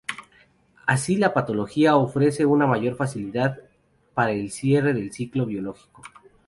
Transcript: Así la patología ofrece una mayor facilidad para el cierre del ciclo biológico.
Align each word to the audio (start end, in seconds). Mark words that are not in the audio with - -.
Así 0.87 1.15
la 1.15 1.31
patología 1.31 1.95
ofrece 1.95 2.47
una 2.47 2.65
mayor 2.65 2.95
facilidad 2.95 3.59
para 4.15 4.31
el 4.31 4.49
cierre 4.49 4.95
del 4.95 5.11
ciclo 5.13 5.45
biológico. 5.45 6.01